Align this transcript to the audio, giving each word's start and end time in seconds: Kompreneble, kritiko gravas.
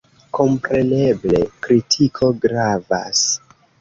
Kompreneble, 0.37 1.41
kritiko 1.67 2.31
gravas. 2.47 3.23